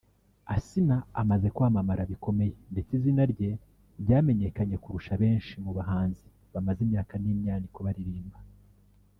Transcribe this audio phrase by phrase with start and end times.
[0.55, 3.51] Asinah amaze kwamamara bikomeye ndetse izina rye
[4.01, 8.37] ryamenyekanye kurusha benshi mu bahanzi bamaze imyaka n’imyaniko baririmba